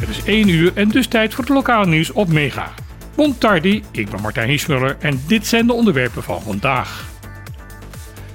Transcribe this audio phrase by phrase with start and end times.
[0.00, 2.72] Het is 1 uur en dus tijd voor het lokale nieuws op Mega.
[3.14, 7.08] Bon tardi, ik ben Martijn Hiesmuller en dit zijn de onderwerpen van vandaag.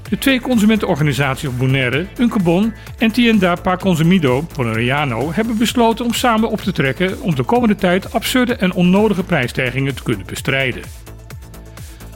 [0.10, 6.50] De twee consumentenorganisaties op Bonaire, Uncabon en Tienda Pa Consumido Bonaireano hebben besloten om samen
[6.50, 10.82] op te trekken om de komende tijd absurde en onnodige prijsstijgingen te kunnen bestrijden.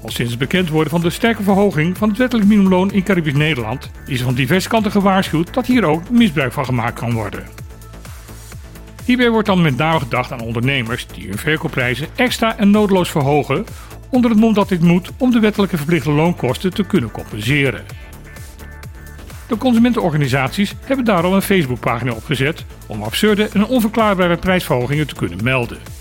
[0.04, 3.34] Al sinds het bekend worden van de sterke verhoging van het wettelijk minimumloon in Caribisch
[3.34, 7.48] Nederland is van diverse kanten gewaarschuwd dat hier ook misbruik van gemaakt kan worden.
[9.06, 13.66] Hierbij wordt dan met name gedacht aan ondernemers die hun verkoopprijzen extra en noodloos verhogen
[14.10, 17.86] onder het mom dat dit moet om de wettelijke verplichte loonkosten te kunnen compenseren.
[19.48, 25.99] De consumentenorganisaties hebben daarom een Facebookpagina opgezet om absurde en onverklaarbare prijsverhogingen te kunnen melden.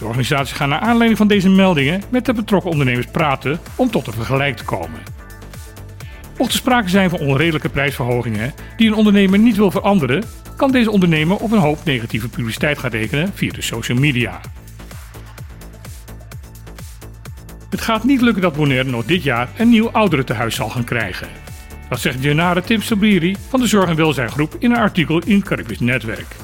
[0.00, 4.06] De organisaties gaan naar aanleiding van deze meldingen met de betrokken ondernemers praten om tot
[4.06, 5.00] een vergelijk te komen.
[6.38, 10.24] Mocht er sprake zijn van onredelijke prijsverhogingen die een ondernemer niet wil veranderen,
[10.56, 14.40] kan deze ondernemer op een hoop negatieve publiciteit gaan rekenen via de social media.
[17.70, 21.28] Het gaat niet lukken dat Bonaire nog dit jaar een nieuw ouderentehuis zal gaan krijgen.
[21.88, 25.80] Dat zegt Janare Tim Sabiri van de Zorg- en Welzijngroep in een artikel in Caribisch
[25.80, 26.36] Netwerk.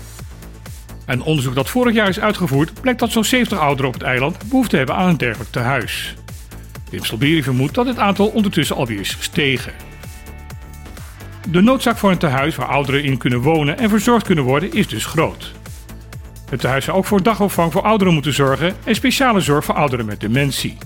[1.06, 4.48] Een onderzoek dat vorig jaar is uitgevoerd blijkt dat zo'n 70 ouderen op het eiland
[4.48, 6.14] behoefte hebben aan een dergelijk tehuis.
[6.90, 9.72] Sabiri vermoedt dat het aantal ondertussen alweer is gestegen.
[11.50, 14.88] De noodzaak voor een tehuis waar ouderen in kunnen wonen en verzorgd kunnen worden is
[14.88, 15.52] dus groot.
[16.50, 20.06] Het tehuis zou ook voor dagopvang voor ouderen moeten zorgen en speciale zorg voor ouderen
[20.06, 20.78] met dementie.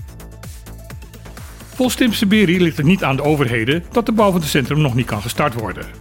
[1.73, 4.95] Volgens Tim ligt het niet aan de overheden dat de bouw van het centrum nog
[4.95, 6.00] niet kan gestart worden.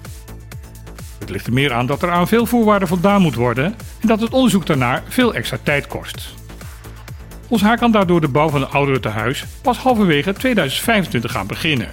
[1.20, 3.64] Het ligt er meer aan dat er aan veel voorwaarden voldaan moet worden
[4.00, 6.34] en dat het onderzoek daarnaar veel extra tijd kost.
[7.48, 11.88] Ons haar kan daardoor de bouw van een ouderentehuis pas halverwege 2025 gaan beginnen.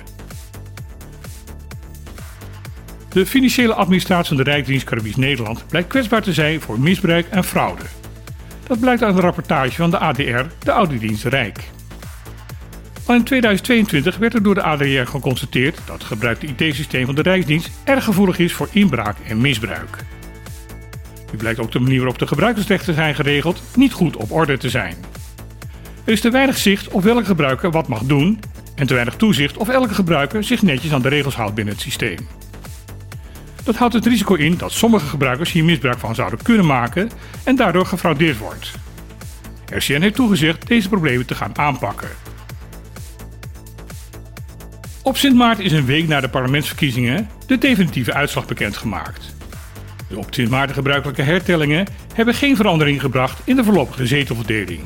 [3.09, 7.44] De financiële administratie van de Rijksdienst Caribisch Nederland blijkt kwetsbaar te zijn voor misbruik en
[7.44, 7.84] fraude.
[8.67, 11.64] Dat blijkt uit een rapportage van de ADR, de Audidienst Rijk.
[13.07, 17.22] Al in 2022 werd er door de ADR geconstateerd dat het gebruikte IT-systeem van de
[17.22, 20.06] Rijksdienst erg gevoelig is voor inbraak en misbruik.
[21.31, 24.69] Nu blijkt ook de manier waarop de gebruikersrechten zijn geregeld niet goed op orde te
[24.69, 24.96] zijn.
[26.03, 28.40] Er is te weinig zicht op welke gebruiker wat mag doen
[28.75, 31.84] en te weinig toezicht of elke gebruiker zich netjes aan de regels houdt binnen het
[31.84, 32.28] systeem.
[33.63, 37.09] Dat houdt het risico in dat sommige gebruikers hier misbruik van zouden kunnen maken
[37.44, 38.72] en daardoor gefraudeerd wordt.
[39.73, 42.09] RCN heeft toegezegd deze problemen te gaan aanpakken.
[45.07, 49.35] Op Sint Maarten is een week na de parlementsverkiezingen de definitieve uitslag bekendgemaakt.
[50.09, 54.81] De op Sint Maarten gebruikelijke hertellingen hebben geen verandering gebracht in de voorlopige zetelverdeling.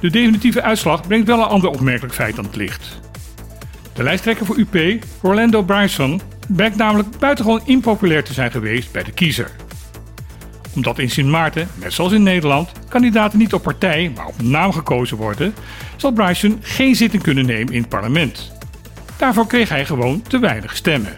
[0.00, 3.00] De definitieve uitslag brengt wel een ander opmerkelijk feit aan het licht.
[3.92, 9.12] De lijsttrekker voor UP, Orlando Bryson, blijkt namelijk buitengewoon impopulair te zijn geweest bij de
[9.12, 9.50] kiezer.
[10.74, 14.72] Omdat in Sint Maarten, net zoals in Nederland, kandidaten niet op partij, maar op naam
[14.72, 15.54] gekozen worden,
[15.96, 18.52] zal Bryson geen zitting kunnen nemen in het parlement.
[19.16, 21.16] Daarvoor kreeg hij gewoon te weinig stemmen.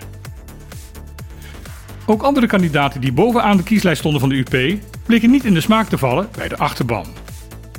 [2.07, 5.61] Ook andere kandidaten die bovenaan de kieslijst stonden van de UP bleken niet in de
[5.61, 7.07] smaak te vallen bij de achterban.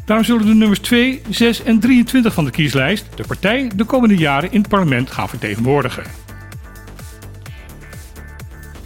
[0.05, 4.15] Daarom zullen de nummers 2, 6 en 23 van de kieslijst de partij de komende
[4.15, 6.03] jaren in het parlement gaan vertegenwoordigen.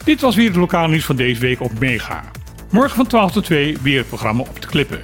[0.03, 2.24] Dit was weer het lokale nieuws van deze week op Mega.
[2.75, 5.00] Morgen van 12 tot 2 weer het programma op de klippen.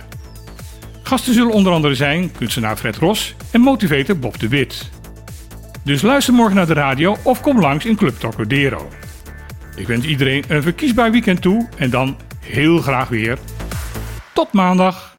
[1.04, 4.90] Gasten zullen onder andere zijn kunstenaar Fred Ros en motivator Bob de Wit.
[5.84, 8.90] Dus luister morgen naar de radio of kom langs in Club Tocodero.
[9.76, 13.38] Ik wens iedereen een verkiesbaar weekend toe en dan heel graag weer.
[14.34, 15.11] Tot maandag!